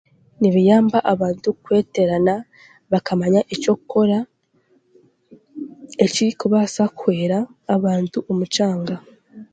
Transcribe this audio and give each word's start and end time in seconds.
Nibiyamba 0.39 0.97
abantu 1.13 1.47
kweterana 1.63 2.35
bakamanya 2.91 3.41
okyokukora 3.53 4.17
ekiri 6.03 6.31
kubasa 6.39 6.83
kuhweera 6.97 7.37
abantu 7.75 8.17
omu 8.29 8.45
kyanga. 8.53 8.95